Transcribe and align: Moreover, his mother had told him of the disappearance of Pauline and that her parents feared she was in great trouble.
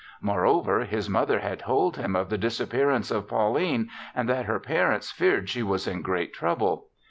Moreover, 0.19 0.79
his 0.83 1.11
mother 1.11 1.41
had 1.41 1.59
told 1.59 1.95
him 1.97 2.15
of 2.15 2.27
the 2.31 2.37
disappearance 2.39 3.11
of 3.11 3.27
Pauline 3.27 3.87
and 4.15 4.27
that 4.27 4.45
her 4.45 4.59
parents 4.59 5.11
feared 5.11 5.47
she 5.47 5.61
was 5.61 5.85
in 5.87 6.01
great 6.01 6.33
trouble. 6.33 6.87